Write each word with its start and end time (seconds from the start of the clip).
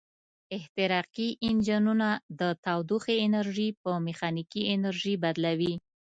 احتراقي 0.57 1.29
انجنونه 1.47 2.09
د 2.39 2.41
تودوخې 2.65 3.15
انرژي 3.27 3.69
په 3.83 3.91
میخانیکي 4.07 4.61
انرژي 4.75 5.13
بدلوي. 5.23 5.73